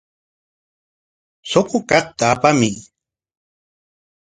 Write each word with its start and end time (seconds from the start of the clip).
Suqu 1.49 1.77
kaqta 1.89 2.25
apamuy. 2.33 2.73